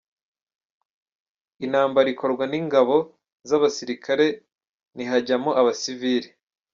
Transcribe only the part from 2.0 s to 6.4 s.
ikorwa n’ingabo z’abasirikare, ntihajyamo abasivili.